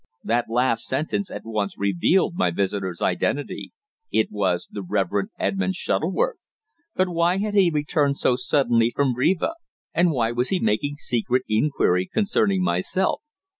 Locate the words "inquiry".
11.47-12.09